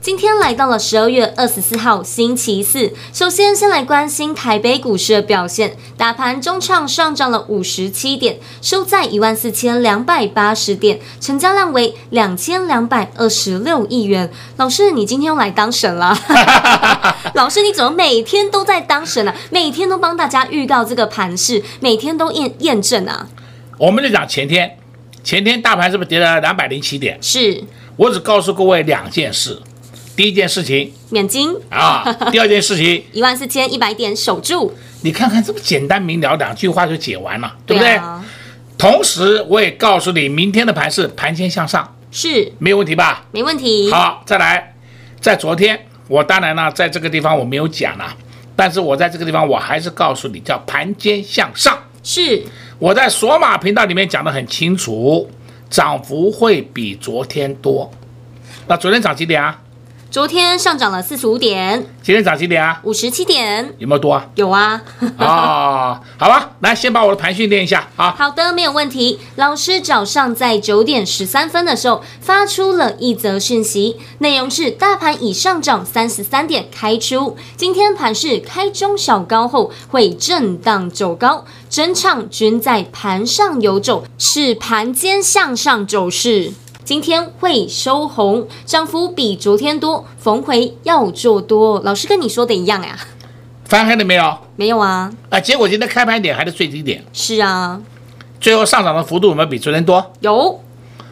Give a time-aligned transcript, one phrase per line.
[0.00, 14.30] 今天来到了十二月二十四号星期四，首先先来关心台北股市的表现，大盘中场上涨了五十七点，收在一万四千两百八十点，成交量为两千两百二十六亿元。
[14.56, 16.16] 老师，你今天又来当神了？
[17.34, 19.34] 老师，你怎么每天都在当神啊？
[19.50, 23.26] 每天都帮大家预告这个盘势，每天都验验证啊？
[23.76, 24.78] 我们就讲前天，
[25.24, 27.18] 前天大盘是不是跌了两百零七点？
[27.20, 27.64] 是。
[27.96, 29.60] 我只告诉各位两件事。
[30.18, 32.02] 第一件事情，免金啊！
[32.32, 34.74] 第二件事情，一万四千一百点守住。
[35.02, 37.90] 你看看这么简单明了，两句话就解完了，对不对？
[37.90, 38.24] 对啊。
[38.76, 43.26] 同时，我也告诉你，明天的盘是盘间向上，是没有问题吧？
[43.30, 43.92] 没问题。
[43.92, 44.74] 好，再来，
[45.20, 48.12] 在昨天，我当然呢，在这个地方我没有讲了，
[48.56, 51.78] 但是我在这个地方我还是告诉你，叫盘间向上。
[52.02, 52.42] 是
[52.80, 55.30] 我在索马频道里面讲的很清楚，
[55.70, 57.88] 涨幅会比昨天多。
[58.66, 59.56] 那昨天涨几点啊？
[60.10, 62.80] 昨天上涨了四十五点，今天涨几点啊？
[62.82, 64.26] 五十七点，有没有多啊？
[64.36, 64.80] 有啊。
[65.18, 68.14] 哦，好吧，来先把我的盘训练一下啊。
[68.16, 69.20] 好的，没有问题。
[69.36, 86.54] 老师早上在九点十三分的时候发出了一则讯息，内容是大盘已上涨三十三点开出，今天盘是开中小高后会震荡走高，整场均在盘上游走，是盘间向上走势。
[86.88, 91.78] 今天会收红，涨幅比昨天多，逢回要做多。
[91.84, 93.04] 老师跟你说的一样呀、啊，
[93.66, 94.38] 翻黑了没有？
[94.56, 95.12] 没有啊。
[95.28, 97.04] 啊，结果今天开盘点还是最低点。
[97.12, 97.78] 是啊。
[98.40, 100.12] 最后上涨的幅度有没有比昨天多？
[100.20, 100.58] 有。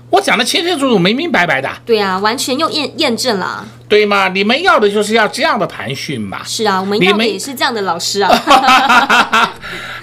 [0.09, 1.69] 我讲的清清楚楚、明明白白的。
[1.84, 3.69] 对啊，完全又验验证了。
[3.89, 4.29] 对吗？
[4.29, 6.43] 你们要的就是要这样的盘讯嘛。
[6.45, 8.31] 是啊，我们要的也是这样的老师啊。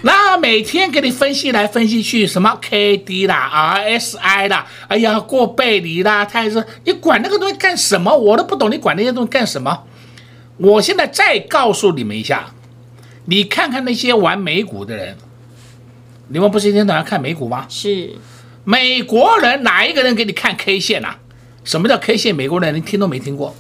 [0.04, 8.16] 那每天给你分析来分析去，什么 K D 啦、R S I 啦，哎呀，过背离啦，他还是你管那个东西干什么？
[8.16, 9.84] 我都不懂，你管那些东西干什么？
[10.58, 12.52] 我现在再告诉你们一下，
[13.26, 15.18] 你看看那些玩美股的人，
[16.30, 17.66] 你们不是一天到晚看美股吗？
[17.70, 18.12] 是。
[18.66, 21.18] 美国人哪一个人给你看 K 线啊？
[21.66, 22.34] 什么叫 K 线？
[22.34, 23.54] 美国人连听都没听过。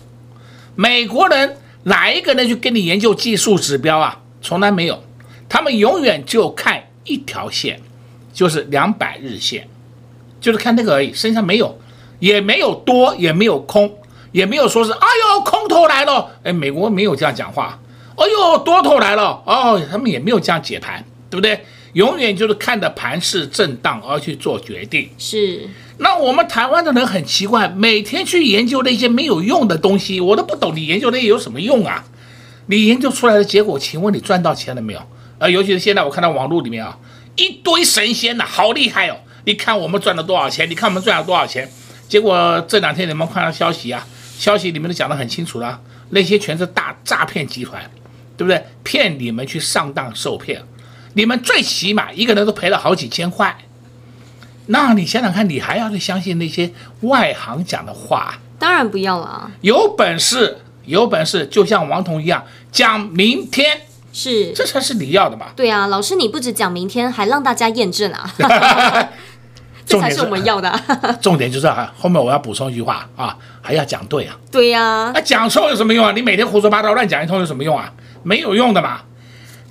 [0.75, 4.21] 美国人哪一个人去跟你研究技术指标啊？
[4.41, 5.03] 从来没有。
[5.47, 7.79] 他们永远就看一条线，
[8.33, 9.67] 就是两百日线，
[10.41, 11.79] 就是看那个而已，身上没有，
[12.19, 13.99] 也没有多，也没有空，
[14.31, 16.31] 也没有说是哎呦空头来了。
[16.43, 17.79] 哎，美国没有这样讲话。
[18.15, 21.63] 哎呦多头来了哦，他们也没有这样解盘，对不对？
[21.93, 25.07] 永远就是看着盘势震荡而去做决定。
[25.19, 25.69] 是。
[26.03, 32.03] 那我们台湾的人很奇怪，每天去研究那些没有用的东西，我都不懂，你研究那些有什么用啊？
[32.65, 34.99] 你研究出来的结果，请问你赚到钱了没有？
[35.39, 36.97] 啊，尤其是现在我看到网络里面啊，
[37.37, 39.15] 一堆神仙呐、好厉害哦！
[39.45, 40.69] 你看我们赚了多少钱？
[40.69, 41.71] 你看我们赚了多少钱？
[42.09, 44.05] 结果这两天你们看到消息啊，
[44.37, 47.81] 消息里面都讲得很清楚了，那些全是大诈骗集团，
[48.35, 48.61] 对不对？
[48.83, 50.61] 骗你们去上当受骗，
[51.13, 53.57] 你们最起码一个人都赔了好几千块。
[54.67, 58.35] 那你想想看，你还要去相信那些外行讲的话？
[58.57, 59.51] 当然不要了。
[59.61, 63.81] 有本事，有本事，就像王彤一样，讲明天。
[64.13, 65.47] 是，这才是你要的嘛？
[65.55, 68.31] 对啊，老师，你不止讲明天，还让大家验证啊，
[69.85, 70.79] 这才是我们要的。
[71.19, 74.37] 重点就是啊，后面我要补充一句话啊，还要讲对啊。
[74.51, 76.11] 对呀、啊，那讲错有什么用啊？
[76.15, 77.91] 你每天胡说八道乱讲一通有什么用啊？
[78.21, 79.01] 没有用的嘛。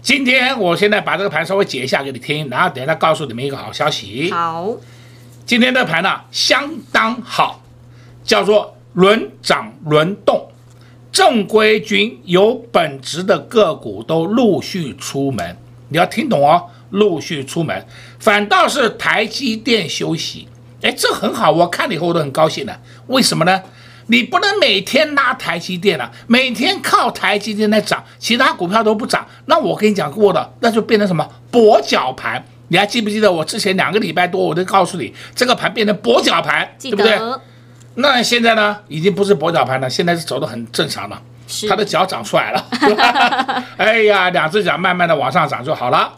[0.02, 4.28] 今天我现在把这个盘稍微解一下给你听，然后等一下告诉你们一个好消息。
[4.32, 4.76] 好，
[5.46, 7.62] 今天的盘呢相当好，
[8.24, 10.48] 叫做轮涨轮动。
[11.12, 15.56] 正规军有本质的个股都陆续出门，
[15.90, 17.86] 你要听懂哦，陆续出门，
[18.18, 20.48] 反倒是台积电休息，
[20.80, 22.80] 哎，这很好，我看了以后我都很高兴的。
[23.06, 23.62] 为什么呢？
[24.06, 32.44] 你不能每天拉台积电啊，每天靠台积电在涨，其他股票都不涨，那我跟你讲过的，那就变成什么跛脚盘？
[32.68, 37.18] 你还记不记得我之前两个礼拜多我都告诉你，这个盘变成跛脚盘，对不对？
[37.96, 41.20] 那现在呢，已经不是跛脚盘了，现在是走得很正常了。
[41.68, 42.66] 他的脚长出来了，
[43.76, 46.10] 哎呀，两只脚慢慢的往上涨就好了。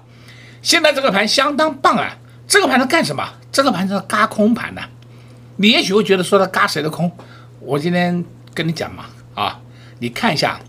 [0.62, 2.16] 现在这个盘相当棒啊！
[2.46, 3.28] 这个盘是干什么？
[3.50, 4.88] 这个盘是嘎空盘呢、啊。
[5.56, 7.10] 你也许会觉得说它嘎谁的空？
[7.64, 9.60] 我今天跟你讲嘛，啊，
[9.98, 10.60] 你看一下，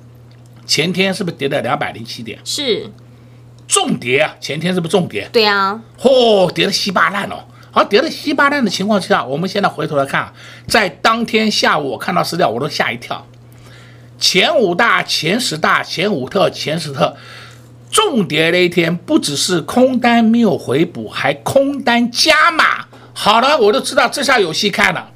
[0.66, 2.40] 前天是不是跌了两百零七点？
[2.44, 2.90] 是，
[3.68, 4.36] 重跌啊！
[4.40, 5.30] 前天是不是重跌？
[5.34, 7.44] 对啊，嚯、哦，跌的稀巴烂哦。
[7.72, 10.32] 好，跌的稀巴烂的情况之下，我们现在回头来看，
[10.68, 13.28] 在当天下午我看到资料，我都吓一跳。
[14.18, 17.18] 前五大、前十大、前五特、前十特。
[17.92, 22.86] 重跌那一天，不只是空单没有回补，还空单加码。
[23.14, 25.12] 好了，我都知道这下有戏看了。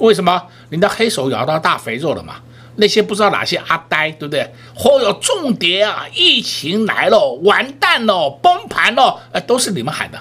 [0.00, 0.42] 为什么？
[0.70, 2.36] 你的黑手咬到大肥肉了嘛？
[2.76, 4.50] 那些不知道哪些阿呆，对不对？
[4.76, 6.06] 嚯哟，重跌啊！
[6.14, 10.18] 疫情来了，完蛋了，崩盘了，哎，都是你们喊的，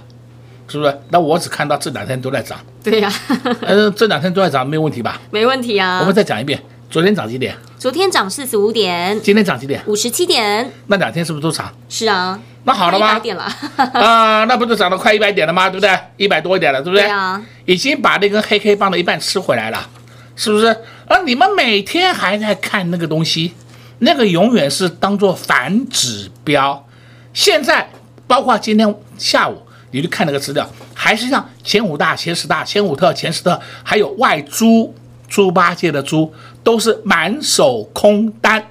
[0.68, 1.00] 是不是？
[1.10, 2.60] 那我只看到这两天都在涨。
[2.84, 5.22] 对呀、啊， 呃，这两天都在涨，没有问题吧？
[5.32, 6.00] 没问题啊。
[6.02, 7.56] 我们再讲一遍，昨天涨几点？
[7.78, 9.82] 昨天涨四十五点，今天涨几点？
[9.86, 10.70] 五十七点。
[10.88, 11.74] 那两天是不是都涨？
[11.88, 12.38] 是啊，
[12.70, 13.12] 那好了吗？
[13.12, 13.44] 一百点了
[14.00, 15.68] 啊，那不就涨了快一百点了吗？
[15.70, 16.00] 对不对？
[16.18, 17.04] 一百多一点了，对不对？
[17.04, 19.90] 对啊，已经把那根黑 K 棒的一半吃回来了，
[20.36, 20.68] 是不是？
[21.08, 23.56] 而你们每天还在看那个东西，
[24.00, 26.88] 那个永远是当做反指标。
[27.34, 27.90] 现在
[28.28, 34.94] 包括今天下午，你去看那个资料，还是像前五大、前十大、前五特、前十特，还有外猪。
[35.28, 36.34] 猪八戒的猪
[36.64, 38.66] 都是满手空单，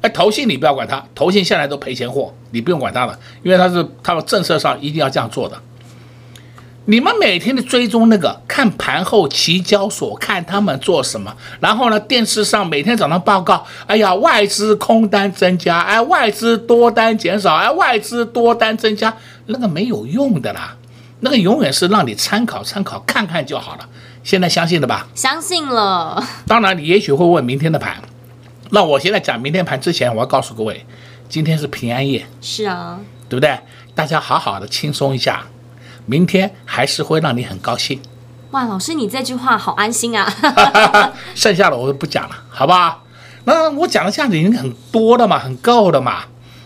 [0.00, 5.60] 哎，投信你不要管它，投信向来都赔钱货，你不用管它了，因为它是它的政策上一定要这样做的。
[6.88, 19.12] 你们每天的追踪那个看盘后期交所看他们做什么，然后呢，电视上每天早上报告，哎呀，外资空单增加，哎，外资多单减少，哎，外资多单增加，
[19.46, 20.76] 那个没有用的啦，
[21.20, 23.88] 那个永远是让你参考参考看看就好了。
[24.22, 25.08] 现在相信了吧？
[25.14, 26.22] 相信了。
[26.46, 27.96] 当然，你也许会问明天的盘。
[28.70, 30.84] 那我现在讲明天盘之前，我要告诉各位，
[31.28, 32.26] 今天是平安夜。
[32.40, 32.98] 是啊，
[33.28, 33.56] 对不对？
[33.94, 35.44] 大家好好的轻松一下，
[36.04, 38.00] 明天还是会让你很高兴。
[38.50, 40.28] 哇，老师，你这句话好安心啊。
[41.36, 43.04] 剩下的我就不讲了，好不好？
[43.44, 46.24] 那我讲的这样子已经很多了嘛，很够了嘛。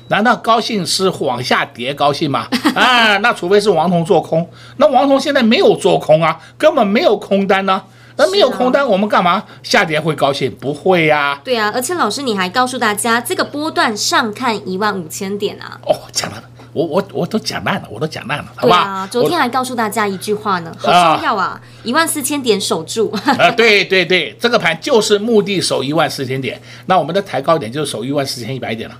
[0.08, 2.49] 难道高兴是往下跌高兴吗？
[2.75, 4.49] 啊，那除非是王彤做空，
[4.79, 7.85] 那王彤现在没有做空啊，根本没有空单呢、啊。
[8.21, 10.55] 那没有空单，我们干嘛下跌会高兴？
[10.57, 11.41] 不会呀、啊。
[11.43, 15.81] 对啊，而且老师你还告诉大家，这个波段上看一万五千点啊。
[15.87, 16.43] 哦，讲了，
[16.75, 18.85] 我我我都讲烂了，我都讲烂了，好吧？
[18.85, 23.11] 对啊，昨天还告诉大家一句话呢，好重要啊，一万四千点守住。
[23.39, 28.97] 啊，对对对，这个盘就是目的守一万四千点，那我们的抬高点就是守一万四千一百点了。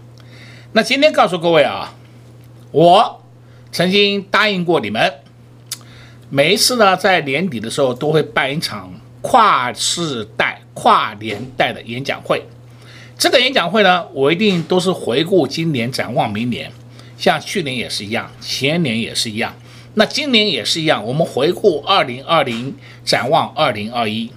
[0.73, 1.93] 那今天告诉各位啊，
[2.71, 3.21] 我
[3.71, 5.13] 曾经答应过你们，
[6.29, 12.43] 每一次呢在年底的时候都会办一场跨世代、跨年代的演讲会。
[13.19, 16.73] 这个演讲会呢，我一定都是回顾今年，展望明年。
[17.19, 19.55] 像去年也是一样，前年也是一样，
[19.93, 21.05] 那今年也是一样。
[21.05, 22.75] 我们回顾二零二零，
[23.05, 24.31] 展望二零二一。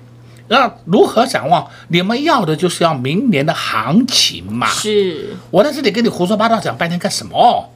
[0.50, 1.66] 那如何展望？
[1.88, 4.68] 你们要的就是要明年的行情嘛？
[4.68, 7.70] 是我在这里跟你胡说八道讲半天干什么？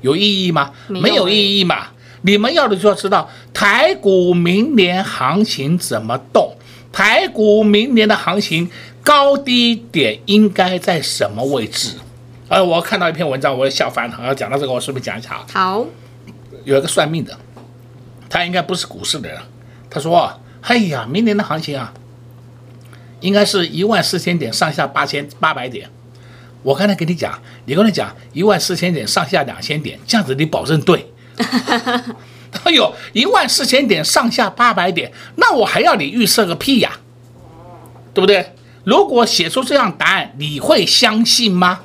[0.00, 0.70] 有意义吗？
[0.86, 1.88] 没有，没有意义嘛。
[2.22, 6.56] 你们要的就要知道台股明年行情怎么动，
[6.90, 8.70] 台股明年的行情
[9.02, 11.96] 高低点应该在什么位置？
[12.48, 14.20] 哎，我看到一篇文章，我也笑翻了。
[14.24, 15.44] 要讲到这个，我顺便讲一下。
[15.52, 15.86] 好，
[16.64, 17.38] 有一个算命的，
[18.28, 19.38] 他应该不是股市的人，
[19.88, 21.92] 他说：“哎呀，明年的行情啊。”
[23.20, 25.88] 应该是一万四千点上下八千八百点，
[26.64, 31.11] 我刚才跟你讲，你跟他讲一万四千点上下两千点，这样子你保证对。
[32.64, 36.92] 哎呦，一万四千点上下八百点，那我还要你预测个屁呀，
[38.12, 38.54] 对不对？
[38.84, 41.80] 如果写出这样答案，你会相信吗？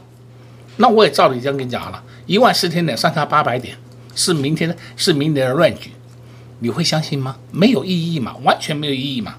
[0.77, 3.77] 那我也照你这样跟你讲好了，一万四千点上下八百点
[4.13, 5.91] 是明天的是明年的乱局，
[6.59, 7.37] 你会相信吗？
[7.51, 9.35] 没有意义嘛，完全没有意义嘛。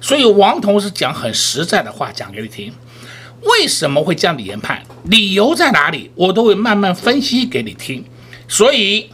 [0.00, 2.72] 所以王彤是讲很实在的话讲给你听，
[3.42, 4.82] 为什么会这样的研判？
[5.04, 6.10] 理由在哪里？
[6.14, 8.04] 我都会慢慢分析给你听。
[8.48, 9.10] 所以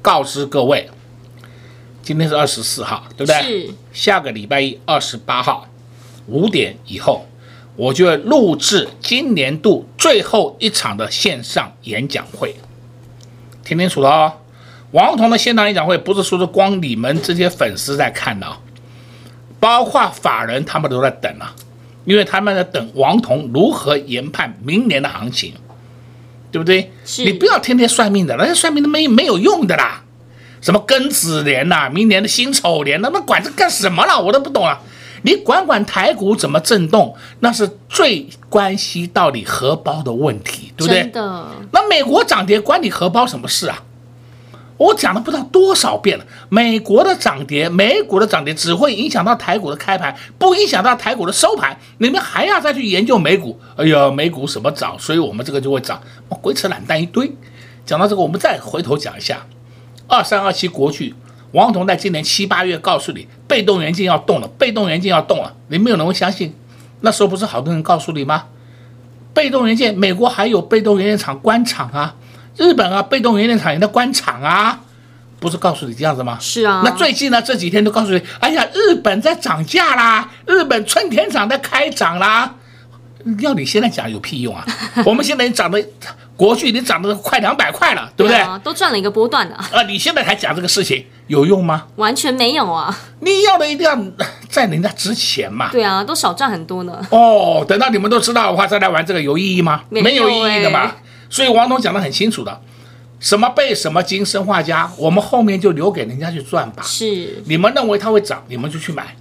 [0.00, 0.88] 告知各位，
[2.02, 3.42] 今天是二十四号，对不对？
[3.42, 3.74] 是。
[3.92, 5.66] 下个礼拜一，二十八号
[6.26, 7.26] 五点以后，
[7.76, 12.54] 我就会录制今年度最后一场的线上演讲会。
[13.64, 14.32] 听清楚了哦，
[14.92, 18.56] 王彤的线上演讲会不是说是光你们这些粉丝在看的哦。
[19.60, 21.52] 包括法人，他们都在等啊，
[22.04, 25.52] 因为他们在等王彤如何研判明年的行情，
[26.50, 26.90] 对不对？
[27.18, 30.02] 你不要天天算命的，那些算命的没没有用的啦。
[30.60, 34.20] 什么庚子年呐、啊，明年的辛丑年，那么管这干什么了？
[34.20, 34.80] 我都不懂了。
[35.22, 41.10] 你管管台股怎么震动，那是最关系到你荷包的问题，对不对？
[41.72, 43.82] 那美国涨跌关你荷包什么事啊？
[44.78, 46.24] 我讲了不知道多少遍了。
[46.48, 51.76] 美国的涨跌，美股的涨跌只会影响到台股的开盘，不影响到台股的收盘。
[51.98, 53.60] 你们还要再去研究美股？
[53.76, 56.00] 哎呀，美股什么涨，所以我们这个就会涨。
[56.40, 57.30] 鬼扯懒蛋一堆。
[57.84, 59.44] 讲到这个，我们再回头讲一下，
[60.06, 61.14] 二三二七国巨，
[61.52, 66.54] 王彤在今年七八月告诉你，被动元件要动了，被动元件要动了，你们有人会相信。
[67.00, 68.44] 那时候不是好多人告诉你吗？
[69.32, 72.14] 被动元件，美国还有被动元件厂关厂啊，
[72.58, 74.78] 日本啊，被动元件厂也在关厂啊，
[75.40, 76.36] 不是告诉你这样子吗？
[76.40, 76.82] 是啊。
[76.84, 82.54] 那最近呢，这几天都告诉你，哎呀，日本在涨价啦，日本春田厂在开涨啦，
[83.40, 84.66] 要你现在讲有屁用啊？
[85.06, 85.82] 我们现在涨的
[86.36, 88.38] 国巨已经涨得快两百块了，对不对？
[88.38, 89.56] 对啊，都赚了一个波段了。
[89.72, 91.86] 啊，你现在还讲这个事情有用吗？
[91.96, 92.96] 完全没有啊！
[93.20, 93.96] 你要的一定要
[94.48, 95.68] 在人家之前嘛。
[95.70, 97.00] 对啊，都少赚很多呢。
[97.10, 99.82] 哦，等到你们都知道的话，再来玩这个有意义吗？
[99.88, 100.92] 没有，欸、没有意义的嘛。
[101.28, 102.60] 所以王总讲得很清楚的，
[103.20, 106.82] 什么倍什么金生化家，我们后面就留给人家去赚吧。
[106.82, 109.16] 是，你们认为它会涨，你们就去买，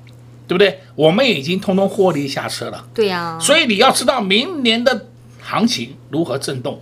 [0.47, 0.79] 对不对？
[0.95, 2.87] 我们已经通通获利下车了。
[2.93, 3.39] 对呀、啊。
[3.39, 5.07] 所以你要知道明年的
[5.41, 6.79] 行情如何震动，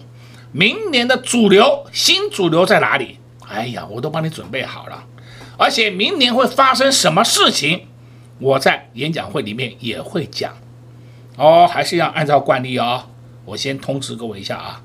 [0.51, 3.17] 明年的主流新主流在哪里？
[3.47, 5.03] 哎呀，我都帮你准备好了。
[5.57, 7.87] 而且明年会发生什么事情，
[8.39, 10.53] 我在演讲会里面也会讲。
[11.37, 13.03] 哦，还是要按照惯例哦。
[13.45, 14.81] 我先通知各位一下啊，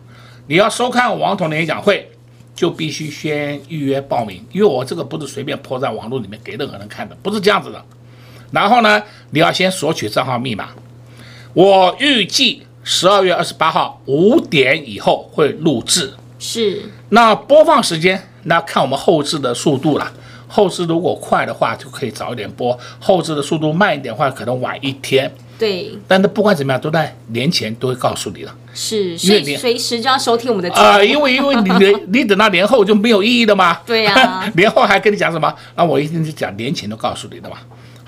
[0.50, 2.10] 你要收看王彤的演讲会，
[2.56, 7.80] 就必须先预约报名，因为我这个不是随便泼在网络里面给任何人看的，不是这样子的。
[8.50, 10.70] 然后呢，你要先索取账号密码。
[11.54, 16.12] 我预计十二月二十八号五点以后会录制。
[16.40, 16.82] 是。
[17.10, 20.12] 那播放时间，那看我们后置的速度了。
[20.48, 25.32] 后置如果快的话，就可以早一点播；后置的速度慢一点的话，可能晚一天。
[25.56, 28.52] 对，但是不管怎么样，都在年前都会告诉你了。
[28.72, 33.80] 是，所以随时就要收听我们的节目啊、呃，因为因为你年 你等到年后就没有意义了嘛。
[33.84, 35.52] 对呀、啊， 年后还跟你讲什么？
[35.76, 37.56] 那我一定是讲年前都告诉你的嘛。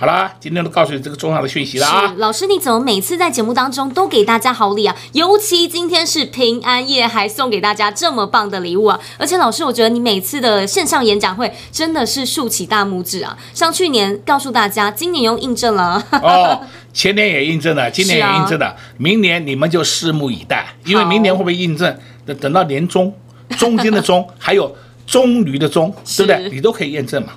[0.03, 2.15] 好啦，今天都告诉你这个重要的讯息啦啊！
[2.17, 4.97] 老师，你怎么每次在节目当中都给大家好礼啊？
[5.13, 8.99] 尤其今天是平安夜，还送给大家这么棒的礼物啊！
[9.17, 13.39] 而且老师，我觉得你每次的线上演讲会真的是竖起大拇指啊！
[13.55, 16.61] 像去年告诉大家，今年又印证了哦，
[16.93, 21.97] 前年也印证了，今年也印证了，啊、明年你们就拭目以待，因为明年会不会印证？
[22.27, 23.15] 等等到年终，
[23.57, 24.75] 中间的中， 还有
[25.07, 26.51] 棕榈的棕，对不对？
[26.51, 27.35] 你都可以验证嘛，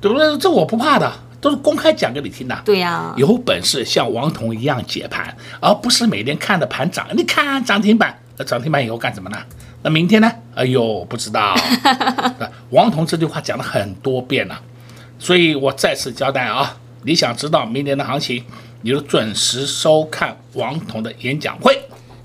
[0.00, 0.38] 对不对？
[0.38, 1.12] 这我不怕的。
[1.40, 7.06] 都是公开讲给你听的，对呀、啊，有本事像王彤一样解盘，而不是每天看着盘涨。
[7.14, 9.38] 你看涨停板，那涨停板以后干什么呢？
[9.82, 10.32] 那明天呢？
[10.54, 11.54] 哎呦，不知道。
[12.70, 14.60] 王彤这句话讲了很多遍了，
[15.18, 18.42] 所以我再次交代啊，你想知道明年的行情，
[18.80, 21.78] 你就准时收看王彤的演讲会。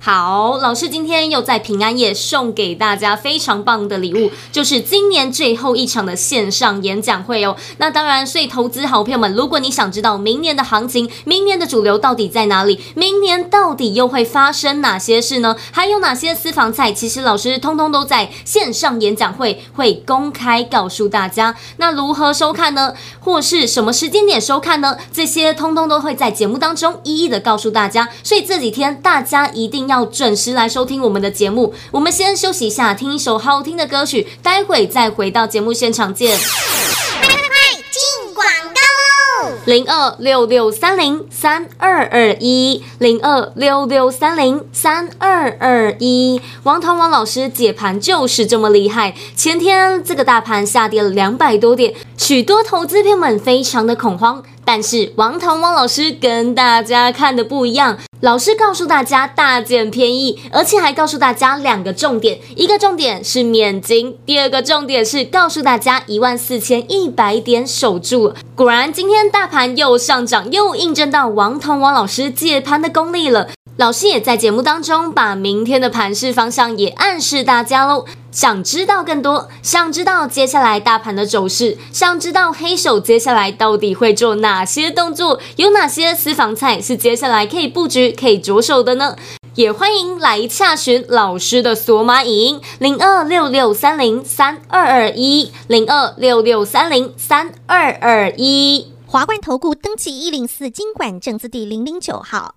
[0.04, 7.56] 好，老师今天又在平安夜送给大家非常棒的礼物，就是今年最后一场的线上演讲会哦。
[7.78, 15.56] 那当然，所以投资好朋友们，如果你想知道明年的行情，明年的主流到底在哪里，明年到底又会发生哪些事呢？
[15.72, 16.92] 还有哪些私房菜？
[16.92, 21.56] 其实老师通通都在线上演讲会会公开告诉大家。
[21.78, 22.96] 那如何收看呢？
[23.20, 24.98] 或是什么时间点收看呢？
[25.14, 28.10] 这些通通都会在节目当中一一的告诉大家。
[28.24, 31.74] 所以这几天大家一定准时来收听我们的节目。
[31.92, 36.38] 我们先休息一下，听一首好听的歌曲，待会再回到节目现场见。
[36.38, 39.56] 快快快，进广告喽！
[39.66, 46.42] 零二六六三零三二二一，零二六六三零三二二一。
[46.64, 49.14] 王彤王老师解盘就是这么厉害。
[49.36, 54.44] 前天这个大盘下跌了两百多点，许多投资朋友们非常的恐慌。
[54.74, 57.98] 但是王彤王老师跟大家看的不一样。
[58.22, 68.34] 老师告诉大家大减便宜，而且还告诉大家两个重点：一个重点是免金，第二个重点是告诉大家一万四千一百点守住。
[68.56, 73.50] 果然，今天大盘又上涨，又印证到王彤王老师解盘的功力了。
[73.82, 78.06] 老师也在节目当中把明天的盘势方向也暗示大家喽。
[78.30, 89.16] 想知道更多，想知道接下来大盘的走势，想知道黑手接下来到底会做哪些动作，有哪些私房菜是接下来可以布局、可以着手的呢？
[89.56, 102.54] 也欢迎来洽询老师的索马影音零二六六三零三二二一零二六六三零三二二一华冠投顾登记一零四金管证字第零零九号。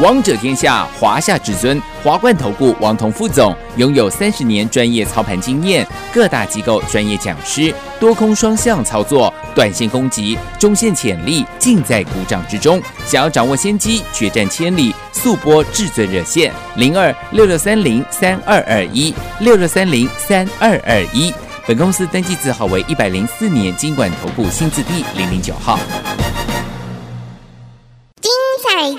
[0.00, 12.80] 王者天下，华夏至尊，华冠投顾王彤副总拥有三十年专业操盘经验，各大机构专业讲师，多空双向操作，短线攻击，中线潜力尽在股掌之中。
[13.04, 21.34] 想要掌握先机，决战千里，速播至尊热线零二六六三零三二二一六六三零三二二一。
[21.66, 25.76] 本公司登记字号为一百零四年金管投顾新字第零零九号。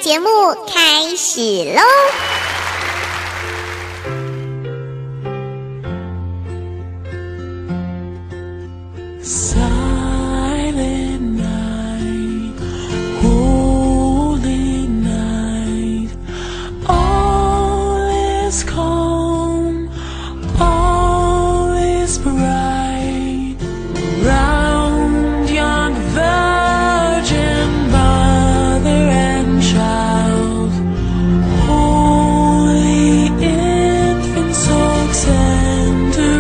[0.10, 0.28] 节目
[0.66, 2.49] 开始喽！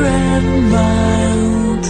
[0.09, 1.85] and mild.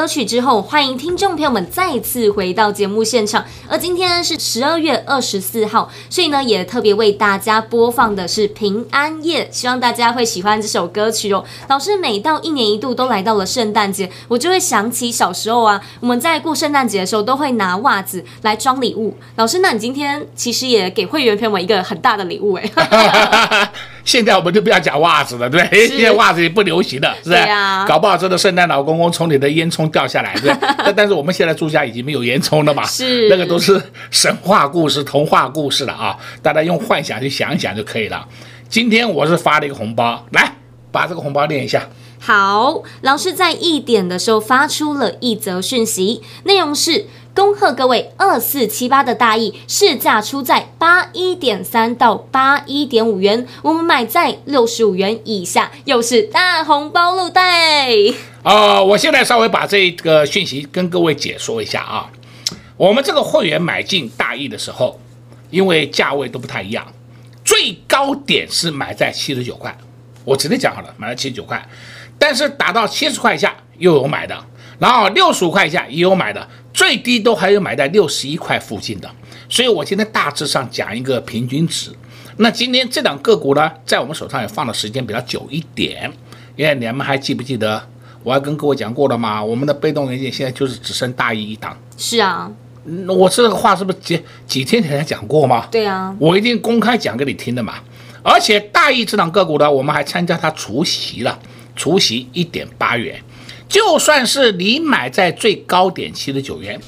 [0.00, 3.44] 歌曲之后，欢迎听众朋友们再次回到节目现场。
[3.68, 11.44] 而今天是十二月二十四号，所以呢，也特别为大家播放的是《平安夜》，希望大家会喜欢这首歌曲哦。
[11.68, 19.14] 老师每到一年一度都来到了圣诞节，我就会想起小时候啊，我们在过圣诞节的时候都会拿袜子来装礼物。
[19.36, 23.70] 老师，那你今天其实也给会员朋友们一个很大的礼物哎。
[24.04, 25.88] 现在我们就不要讲袜子了，对不对？
[25.88, 27.38] 现在 袜子也不流行了，是吧？
[27.52, 30.52] 啊、搞不好真的圣诞老公公从你的烟囱掉下来，对。
[30.78, 36.16] 但但是我们现在住家已经没有烟囱了嘛，是那个都是神话故事、童话故事了啊！
[36.42, 38.26] 大家用幻想去想一想就可以了。
[38.68, 40.52] 今天我是发了一个红包，来
[40.90, 41.88] 把这个红包念一下。
[42.18, 47.06] 好，老师在一点的时候发出了一则讯息，内容是。
[47.32, 57.88] 恭贺各位二四七八的大亿市价出在八一点三到八一点五元，我们买在六十五元以下，又是大红包入袋。
[58.42, 62.10] 呃，我现在稍微把这个讯息跟各位解说一下啊。
[62.76, 64.98] 我们这个会员买进大亿的时候，
[65.50, 66.84] 因为价位都不太一样，
[67.44, 69.76] 最高点是买在七十九块，
[70.24, 71.64] 我直接讲好了，买了七十九块，
[72.18, 74.36] 但是打到七十块以下又有买的，
[74.80, 76.48] 然后六十五块以下也有买的。
[76.80, 79.10] 最低都还有买在六十一块附近的，
[79.50, 81.90] 所以我今天大致上讲一个平均值。
[82.38, 86.10] 那今天这档个股呢，在我们手上也放的时间比较久一点，
[86.56, 87.86] 因为你们还记不记得
[88.22, 89.44] 我还跟各位讲过了吗？
[89.44, 91.76] 我们的被动元件现在就是只剩大亿一档。
[91.98, 92.50] 是啊，
[93.06, 95.68] 我这个话是不是几几天前才讲过吗？
[95.70, 97.74] 对啊，我一定公开讲给你听的嘛。
[98.22, 101.38] 而且大益这档个股呢，我们还参加它除息了，
[101.76, 103.22] 除息一点八元，
[103.70, 106.78] 就算是你买在最高点七十九元，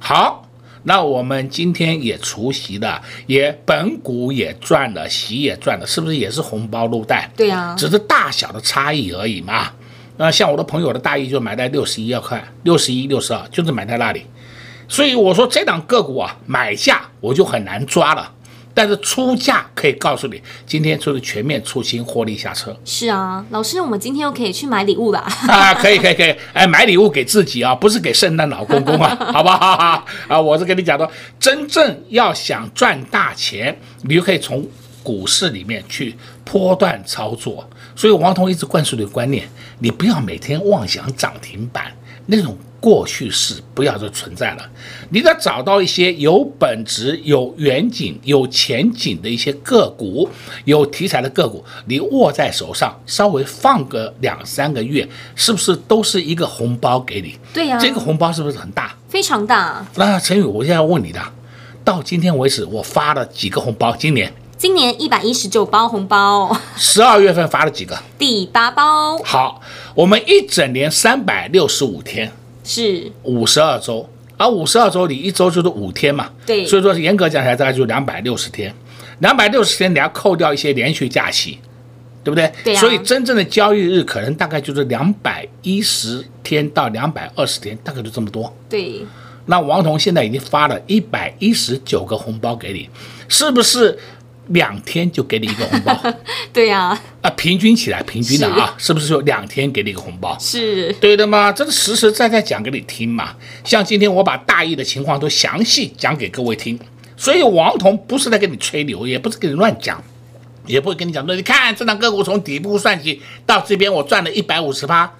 [0.00, 0.44] 好，
[0.82, 7.30] 那我们今天也除息的，也本股也赚了，息也赚了，是不是也是红包入袋？
[7.36, 9.70] 对啊，只是大小的差异而已嘛。
[10.16, 14.26] 那像我的朋友的大意就买在六十一块，六十一、六十二，就是买在那里。
[14.88, 18.32] 所以我说这档个股啊，买下我就很难抓了。
[18.74, 22.74] 但是出价可以告诉你，今天就是全面出清，获利下车。
[22.84, 25.74] 是啊，老师，我们今天又可以去买礼物了啊！
[25.74, 30.04] 可以，可以，可以，哎，买礼物给自己啊，不是给圣诞老公公啊， 好不好？
[30.28, 31.08] 啊，我是跟你讲的，
[31.38, 34.66] 真正要想赚大钱，你就可以从
[35.02, 37.68] 股市里面去波段操作。
[37.94, 39.46] 所以王彤一直灌输的观念，
[39.80, 41.92] 你不要每天妄想涨停板
[42.26, 42.56] 那种。
[42.82, 44.70] 过去式不要再存在了，
[45.10, 50.28] 你得找到一些有本质、有远景、有前景的一些个股，
[50.64, 57.38] 有题材的个股，你握在手上，稍微放个两三个月，是不是都是一个红包给你？
[57.54, 58.96] 对呀、啊，这个红包是不是很大？
[59.08, 59.86] 非常大。
[59.94, 61.22] 那陈宇，我现在要问你的，
[61.84, 63.94] 到今天为止，我发了几个红包？
[63.94, 64.34] 今年？
[64.58, 66.56] 今年一百一十九包红包。
[66.76, 67.96] 十二月份发了几个？
[68.18, 69.18] 第八包。
[69.22, 69.60] 好，
[69.94, 72.32] 我们一整年三百六十五天。
[72.64, 78.74] 是五十二周，而五十二周里一周就是五天嘛，对，所以说严格讲起来大概就两百六十天，
[79.18, 81.58] 两百六十天你要扣掉一些连续假期，
[82.22, 82.52] 对不对？
[82.64, 82.80] 对啊。
[82.80, 88.54] 所以真正的交易日可能大概就是两百一十天到两百二十天，大概就这么多。
[88.68, 89.02] 对。
[89.46, 92.88] 那王彤现在已经发了一百一十九个红包给你，
[93.28, 93.98] 是不是？
[94.48, 95.96] 两天就给你一个红包，
[96.52, 100.36] 对呀、啊，啊，平均起来，平均的啊，是，是不是说两天给你一个红包？
[100.38, 101.52] 是对的嘛？
[101.52, 103.34] 这是实实在在讲给你听嘛。
[103.64, 106.78] 像今天我把大意的情况都详细讲给各位听，
[107.16, 110.02] 所以王彤不是在跟你吹牛，也不是跟你乱讲，
[110.66, 115.14] 也不会跟你讲说，你看这档个股从底部算起到这边，我赚了一百五十八，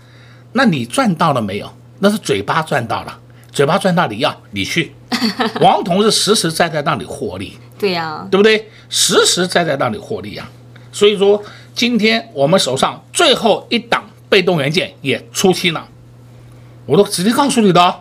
[0.52, 1.72] 那你赚到了没有？
[2.00, 3.18] 那是嘴巴赚到了，
[3.52, 4.92] 嘴巴赚到你要你去，
[5.62, 7.56] 王彤是实实在在让你获利。
[7.82, 8.70] 对呀、啊，对不对？
[8.88, 10.48] 实实在在让你获利啊！
[10.92, 11.42] 所以说，
[11.74, 15.88] 今天我们手上最后一档被动元件也出清了，
[16.86, 17.94] 我都直接告诉你的。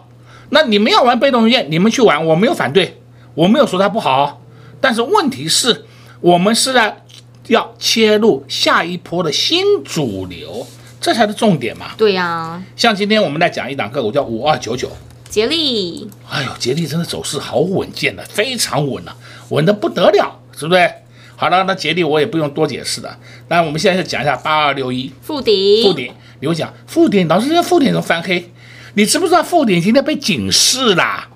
[0.49, 3.01] 那你们要玩被动元件，你们去玩，我没有反对，
[3.33, 4.39] 我没有说它不好。
[4.79, 5.85] 但是问题是，
[6.19, 7.03] 我们是在
[7.47, 10.67] 要切入下一波的新主流，
[10.99, 11.87] 这才是重点嘛。
[11.97, 14.91] 对呀、啊，像今天我们来讲一档个股叫五二九九。
[15.31, 19.13] 杰力，哎呦，杰力真的走势好稳健的，非常稳呐，
[19.47, 20.91] 稳的不得了，是不是？
[21.37, 23.17] 好了，那杰力我也不用多解释了。
[23.47, 28.51] 那我们现在就讲一下八二六一富鼎，富鼎，你会讲富鼎，老师这个富鼎怎么翻黑？
[28.95, 31.29] 你知不知道富鼎今天被警示了？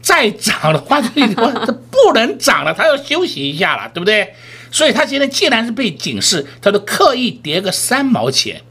[0.00, 1.08] 再涨的话，这
[1.66, 4.32] 这不能涨了，它要休息一下了，对不对？
[4.70, 8.62] 所以它今天既然是被警示，它就刻意跌个三毛钱，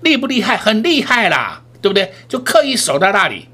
[0.00, 0.56] 厉不厉害？
[0.56, 2.14] 很厉害啦，对不对？
[2.26, 3.46] 就刻意守在那里。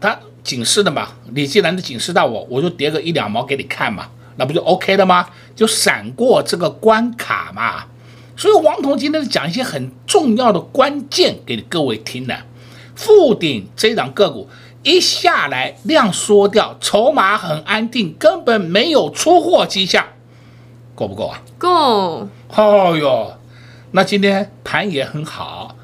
[0.00, 1.08] 他警示的嘛。
[1.32, 5.28] 你既然是警示到我，我就叠个一两毛给你看嘛，那不就 OK 了吗？
[5.56, 7.84] 就闪过这个关卡嘛。
[8.36, 12.36] 所以王彤今天讲一些很重要的关键给各位听的。
[12.96, 14.48] 富鼎这档个股
[14.82, 20.04] 一下来量缩掉，筹码很安定，根本没有出货迹象，
[20.94, 21.42] 够不够啊？
[21.58, 22.28] 够。
[22.54, 23.38] 哦哟，
[23.92, 25.74] 那今天盘也很好，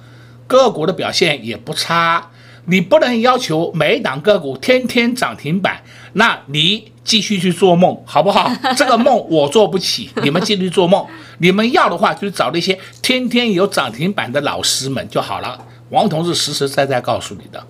[0.47, 2.31] 个股的表现也不差。
[2.71, 8.49] 你不能要求每一档个股天天涨停板，那你继续去做梦好不好？
[8.79, 11.05] 这个梦我做不起，你们继续做梦。
[11.39, 15.67] 你们要的话，就找那些天天有涨停板的老师们就好了。
[15.89, 17.61] 王同志实实在在告诉你的，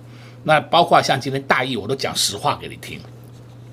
[0.43, 2.99] 那包括像今天大意，我都讲实话给你听，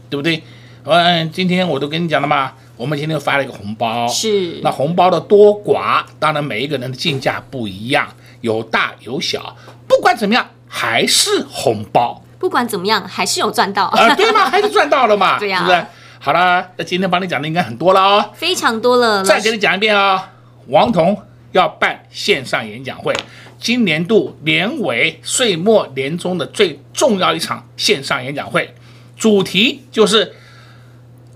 [0.09, 0.43] 对不对？
[0.85, 8.09] 嗯，今天我都跟你讲了嘛，我们今天发了一个红包，是那红包的多寡，当然每一个人的进价不一样，
[8.41, 9.55] 有大有小，
[9.87, 10.49] 不管怎么样。
[10.69, 14.15] 还是红包，不管怎么样，还是有赚到啊、呃？
[14.15, 14.49] 对吗？
[14.49, 15.39] 还是赚到了嘛？
[15.39, 15.87] 对呀、啊，是不是？
[16.21, 19.25] 好了，那今天帮你讲的应该很多了哦，非常多了。
[19.25, 20.23] 再给你讲一遍啊、哦，
[20.67, 21.17] 王彤
[21.53, 23.15] 要办线上演讲会，
[23.59, 28.75] 今年度年尾、岁末、年终的最重要一场线上演讲会，
[29.17, 30.35] 主题就是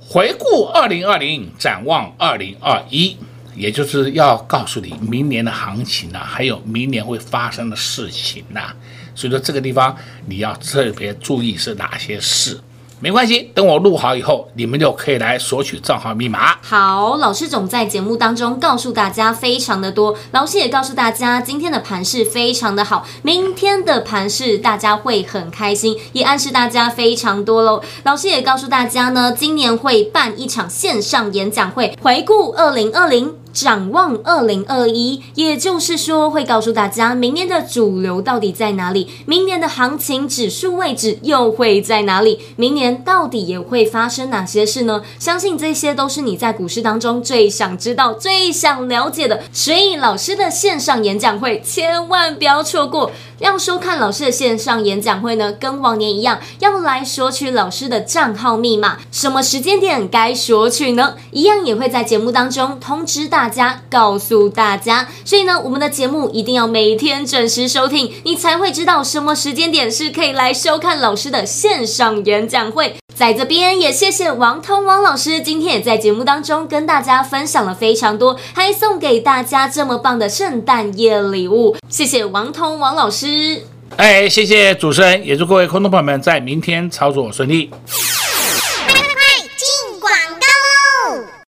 [0.00, 3.16] 回顾二零二零，展望二零二一。
[3.54, 8.76] 也就是要告诉你明年的行情呐、啊，还有明年会发生的事情呐、啊，
[9.14, 9.96] 所以说这个地方
[10.26, 12.60] 你要特别注意是哪些事。
[13.00, 16.54] 没关系，等我录好以后，你们就可以来索取账号密码。
[16.62, 27.82] 好，老师总在节目当中告诉大家非常的多，老师也告诉大家今天的盘势非常的好，明天的盘势大家会很开心，也暗示大家非常多喽。
[28.04, 33.41] 老师也告诉大家呢，今年会办一场线上演讲会，回顾二零二零。
[33.52, 45.02] 展望二零二一，也就是说会告诉大家明年的主流到底在哪里，明年的行情指数位置又会在哪里，明年到底也会发生哪些事呢？
[45.18, 49.42] 相信这些都是你在股市当中最想知道、最想了解的。
[49.52, 53.10] 所以老师的线上演讲会千万不要错过。
[53.38, 61.16] 要收看老师的线上演讲会呢，跟往年一样，要来索取老师的账号密码，什么时间点该索取呢？
[61.32, 65.08] 一样也会在节目当中通知大大家，告诉大家。
[65.24, 72.94] 所以呢，我们的节目一定要每天准时收听，你才会知道什么时间点是可以来收看老师的线上演讲会。
[73.12, 83.64] 在这边也谢谢王通王老师，今天也在节目当中跟大家分享了非常多，还送给大家这么棒的圣诞夜礼物，谢谢王通王老师。
[83.96, 87.68] 哎，谢谢主持人，也祝各位空头朋友们在明天操作顺利。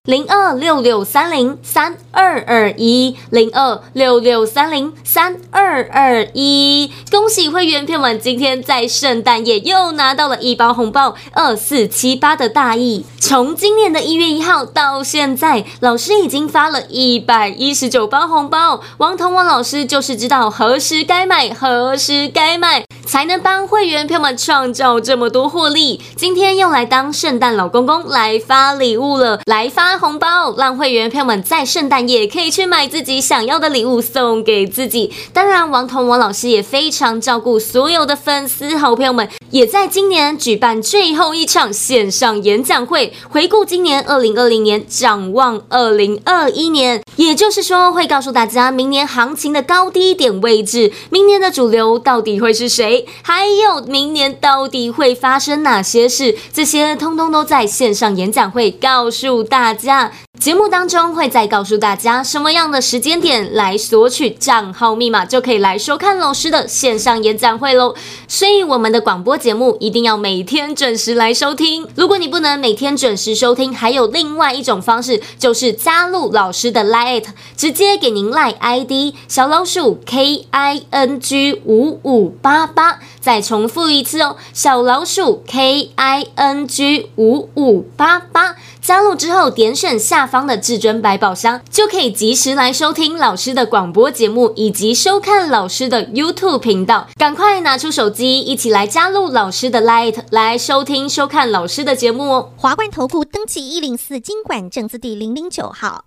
[0.10, 13.06] 零二六六三零三二二一，零二六六三零三二二一，恭喜会员朋友们，今天在圣诞夜又拿到了一包红包，二四七八的大意。
[13.20, 18.82] 从今年的一月一号到现在，老师已经发了一百一十九包红包。
[18.98, 26.02] 王彤王老师就是知道何时该买，何时该卖，才能帮会员朋友们创造这么多获利。
[26.16, 29.99] 今天又来当圣诞老公公来发礼物了，来发。
[30.00, 35.14] 红包让会员朋友们在圣诞夜可以去买自己想要的礼物送给自己。
[35.34, 47.02] 当然，王彤王老师也非常照顾所有的粉丝好朋友们，也在今年举办最后一场线上演讲会，回顾今年二零二零年，展望二零二一年。
[47.16, 60.12] 也就是说，会告诉大家明年行情的高低点位置，明年的主流到底会是谁，还有明年到底会发生哪些事，这些通通都在线上演讲会告诉大家。
[60.40, 67.94] 节目当中会再告诉大家什么样的时间点来索取账号密码，就可以来收看老师的线上演讲会喽。
[68.26, 71.86] 所以我们的广播节目一定要每天准时来收听。
[71.96, 77.26] 如果你不能每天准时收听，还有另外一种方式，就是加入老师的 Live，
[77.58, 83.00] 直接给您 Line ID 小老鼠 K I N G 五五八八。
[83.20, 88.56] 再重复一次哦，小老鼠 K I N G 五五八八。
[88.90, 97.08] 加入之后，点选下方的至尊百宝箱，就可以及时来收听老师的广播节目，以及收看老师的 YouTube 频道。
[97.16, 102.52] 赶快拿出手机，一起来加入老师的 Light，来收听收看老师的节目哦。
[102.58, 106.06] 华冠投顾登记一零四金管证字第零零九号，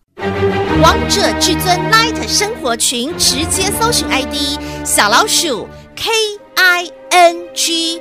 [0.82, 6.10] 王者至尊 Light 生活群，直接搜寻 ID 小老鼠 K
[6.56, 8.00] I N G